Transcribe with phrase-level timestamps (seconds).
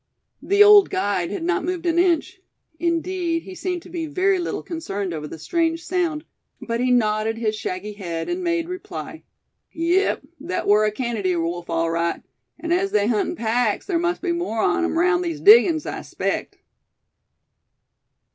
[0.41, 2.41] The old guide had not moved an inch;
[2.79, 6.25] indeed, he seemed to be very little concerned over the strange sound;
[6.59, 9.21] but he nodded his shaggy head, and made reply:
[9.73, 12.23] "Yep, thet war a Canady wolf all right;
[12.59, 15.85] an' as they hunt in packs thar must be more on 'em raound these diggin's
[15.85, 16.57] I spect."